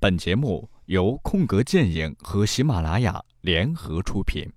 [0.00, 4.48] 本节目由空格电影和喜马拉雅联合出品。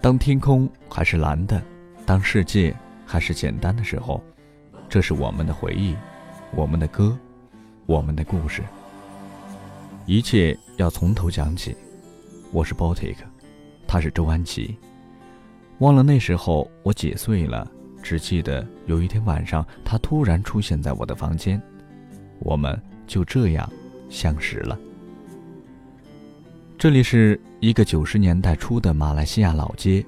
[0.00, 1.62] 当天空还是蓝的，
[2.04, 2.74] 当世界
[3.06, 4.20] 还是简单的时候，
[4.88, 5.94] 这是我们的回忆，
[6.52, 7.16] 我们的歌，
[7.86, 8.60] 我们的故事。
[10.04, 11.76] 一切要从头讲起。
[12.50, 13.14] 我是 Botic，
[13.86, 14.76] 他是周安琪。
[15.78, 17.70] 忘了那时候我几岁了，
[18.02, 21.60] 只记得有一天晚上，他突然出现在我的房间，
[22.40, 23.70] 我们就这样
[24.08, 24.76] 相识了。
[26.76, 30.04] 这里是一个九十年代初的马来西亚老街，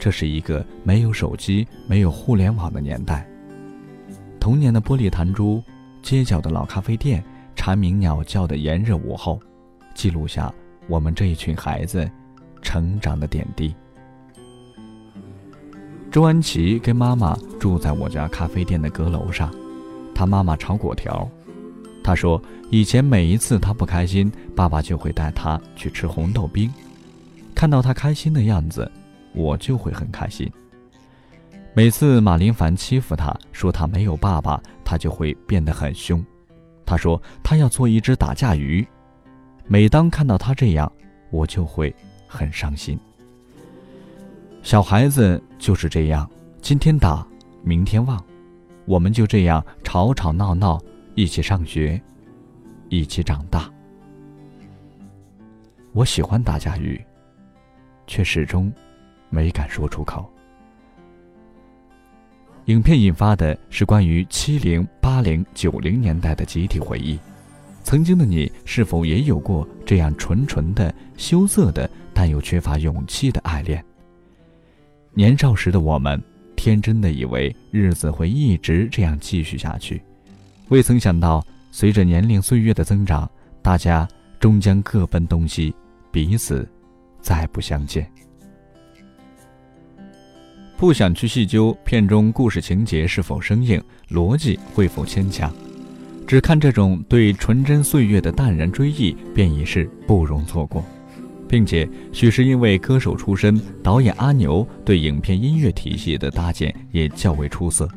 [0.00, 3.24] 这是一个没有手机、没有互联网的年代。
[4.40, 5.62] 童年的玻璃弹珠，
[6.02, 7.22] 街角的老咖啡店。
[7.58, 9.38] 蝉鸣鸟叫的炎热午后，
[9.92, 10.54] 记录下
[10.86, 12.08] 我们这一群孩子
[12.62, 13.74] 成长的点滴。
[16.08, 19.52] 周安琪跟妈妈住在我家咖啡店的阁楼上，
[20.14, 21.28] 他妈妈炒果条。
[22.02, 26.72] 他说，以前每一次他不开心，爸爸就会带他去吃红豆冰。
[27.56, 28.90] 看到他开心的样子，
[29.34, 30.50] 我就会很开心。
[31.74, 36.24] 每次马林凡欺负他，说他没有爸爸，他就会变得很凶。
[36.88, 38.86] 他说：“他要做一只打架鱼。”
[39.68, 40.90] 每当看到他这样，
[41.30, 41.94] 我就会
[42.26, 42.98] 很伤心。
[44.62, 46.28] 小孩子就是这样，
[46.62, 47.26] 今天打，
[47.62, 48.24] 明天忘。
[48.86, 50.80] 我们就这样吵吵闹闹，
[51.14, 52.00] 一起上学，
[52.88, 53.70] 一起长大。
[55.92, 56.98] 我喜欢打架鱼，
[58.06, 58.72] 却始终
[59.28, 60.32] 没敢说出口。
[62.68, 67.18] 影片引发的是关于七零、八零、九零年代的集体回忆。
[67.82, 73.82] 曾经的你，是否也有过这样纯纯的、羞涩的，但又缺乏勇气的爱恋？
[75.14, 76.22] 年少时的我们，
[76.56, 80.02] 天真的以为日子会一直这样继续下去，
[80.68, 83.26] 未曾想到，随着年龄岁月的增长，
[83.62, 84.06] 大家
[84.38, 85.74] 终将各奔东西，
[86.12, 86.68] 彼此
[87.22, 88.06] 再不相见。
[90.78, 95.52] 不想去细究片中故事情节是否生硬，逻辑会否牵强，
[96.24, 100.84] 只看这种对纯真岁月的淡然追忆，便已是不容错过。
[101.48, 107.88] 并且，许是因为歌手出身，导演阿牛对影片音乐体系的搭建也较为出色，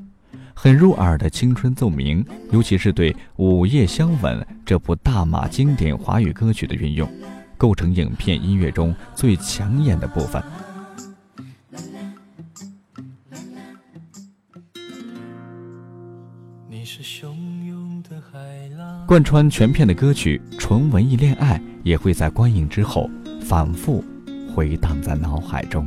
[0.55, 7.07] 很入耳的青春奏鸣，尤其是对《午夜相吻》这部大马经典华语歌曲的运用，
[7.59, 10.41] 构成影片音乐中最抢眼的部分。
[19.11, 23.09] 贯穿全片的歌曲《纯文艺恋爱》也会在观影之后
[23.41, 24.01] 反复
[24.47, 25.85] 回荡在脑海中。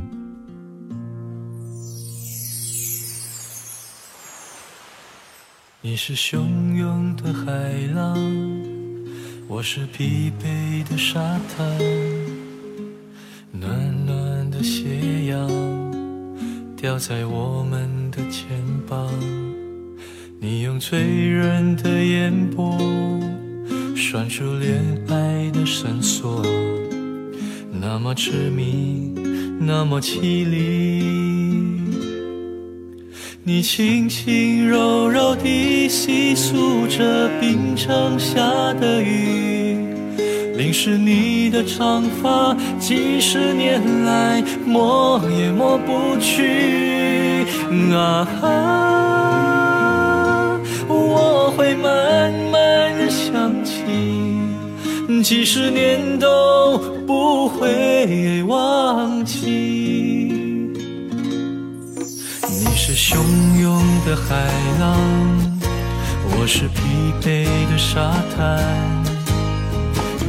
[5.81, 7.51] 你是汹涌的海
[7.95, 8.15] 浪，
[9.47, 11.19] 我是疲惫的沙
[11.57, 11.67] 滩，
[13.51, 15.49] 暖暖的斜阳
[16.77, 18.47] 掉在我们的肩
[18.87, 19.09] 膀。
[20.39, 22.77] 你用醉人的眼波，
[23.95, 26.43] 拴住恋爱的绳索，
[27.71, 29.13] 那么痴迷，
[29.59, 31.03] 那么凄厉。
[33.43, 38.41] 你轻轻柔柔地细诉着冰城下
[38.73, 39.77] 的雨，
[40.57, 47.45] 淋湿你的长发，几十年来抹也抹不去。
[47.93, 49.44] 啊。
[51.55, 53.81] 会慢慢的想起，
[55.23, 56.77] 几十年都
[57.07, 59.39] 不会忘记。
[62.49, 63.17] 你是汹
[63.61, 64.35] 涌的海
[64.79, 64.99] 浪，
[66.37, 66.81] 我是疲
[67.21, 68.61] 惫的沙滩，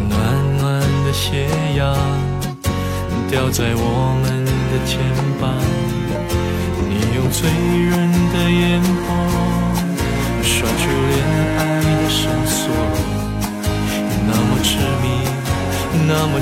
[0.09, 1.97] 暖暖的斜阳
[3.29, 4.99] 掉在我们的肩
[5.41, 5.53] 膀，
[6.89, 9.17] 你用醉人的眼波。
[10.43, 10.87] 拴住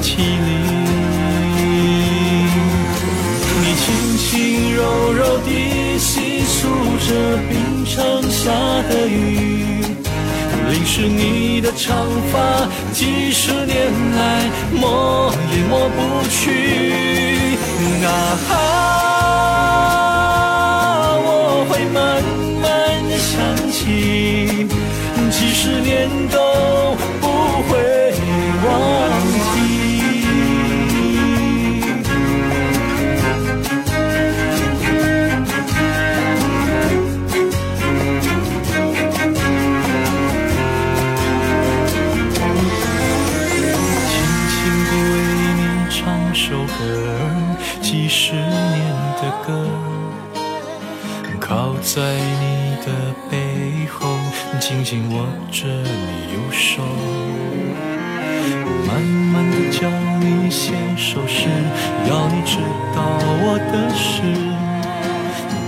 [0.04, 0.20] 凄厉。
[3.60, 3.84] 你轻
[4.18, 4.28] 轻
[4.76, 4.78] 柔
[5.14, 5.48] 柔地
[5.98, 6.68] 细诉
[7.08, 7.08] 着
[7.48, 7.52] 冰
[7.86, 7.90] 城
[8.30, 8.42] 下
[8.90, 9.82] 的雨，
[10.70, 13.74] 淋湿你的长发，几十年
[14.14, 14.20] 来
[14.72, 15.98] 抹也抹不
[16.28, 16.36] 去。
[18.04, 18.08] 啊。
[21.26, 21.28] 我
[21.70, 22.04] 会慢
[22.60, 22.62] 慢
[23.08, 23.32] 地想
[23.72, 23.80] 起
[25.30, 25.88] 几十年
[26.30, 26.36] 都
[46.46, 46.76] 首歌，
[47.80, 48.44] 几十年
[49.16, 49.66] 的歌，
[51.40, 52.02] 靠在
[52.38, 52.92] 你的
[53.30, 54.14] 背后，
[54.60, 56.82] 紧紧握着你右手，
[58.86, 59.88] 慢慢的教
[60.20, 61.48] 你写首诗，
[62.10, 62.58] 要你知
[62.94, 63.00] 道
[63.40, 64.20] 我的事。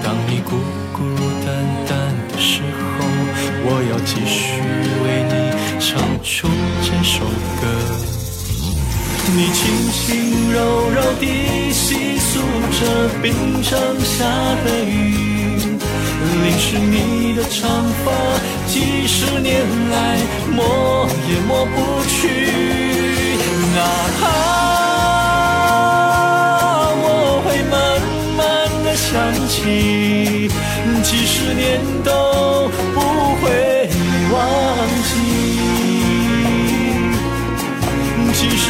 [0.04, 0.56] 当你孤
[0.92, 0.98] 孤
[1.42, 1.48] 单
[1.88, 3.00] 单的时候，
[3.64, 4.60] 我要继续
[5.02, 5.34] 为你
[5.80, 5.88] 唱
[6.22, 6.46] 出
[6.82, 7.24] 这首
[7.62, 8.15] 歌。
[9.34, 10.58] 你轻轻柔
[10.90, 11.24] 柔地
[11.72, 12.38] 细诉
[12.78, 14.24] 着冰城下
[14.64, 15.58] 的雨，
[16.42, 18.06] 淋湿你的长发，
[18.68, 19.94] 几十年来
[20.54, 21.76] 抹也抹不
[22.08, 22.14] 去。
[23.78, 24.24] 啊，
[27.02, 27.04] 我
[27.44, 27.74] 会慢
[28.38, 28.40] 慢
[28.84, 29.12] 的想
[29.48, 30.48] 起，
[31.02, 32.10] 几十年都。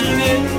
[0.07, 0.56] 一年。